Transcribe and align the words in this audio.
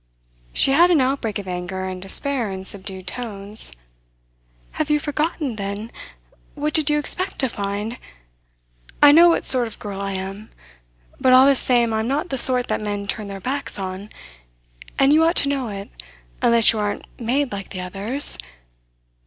She 0.51 0.71
had 0.71 0.89
an 0.89 0.99
outbreak 0.99 1.37
of 1.37 1.47
anger 1.47 1.83
and 1.85 2.01
despair 2.01 2.49
in 2.49 2.65
subdued 2.65 3.05
tones. 3.05 3.71
"Have 4.71 4.89
you 4.89 4.99
forgotten, 4.99 5.57
then? 5.57 5.91
What 6.55 6.73
did 6.73 6.89
you 6.89 6.97
expect 6.97 7.37
to 7.37 7.47
find? 7.47 7.99
I 9.03 9.11
know 9.11 9.29
what 9.29 9.45
sort 9.45 9.67
of 9.67 9.77
girl 9.77 10.01
I 10.01 10.13
am; 10.13 10.49
but 11.19 11.33
all 11.33 11.45
the 11.45 11.53
same 11.55 11.93
I 11.93 11.99
am 11.99 12.07
not 12.07 12.29
the 12.29 12.37
sort 12.39 12.67
that 12.67 12.81
men 12.81 13.05
turn 13.05 13.27
their 13.27 13.39
backs 13.39 13.77
on 13.77 14.09
and 14.97 15.13
you 15.13 15.23
ought 15.23 15.35
to 15.35 15.49
know 15.49 15.69
it, 15.69 15.91
unless 16.41 16.73
you 16.73 16.79
aren't 16.79 17.05
made 17.19 17.51
like 17.51 17.69
the 17.69 17.81
others. 17.81 18.39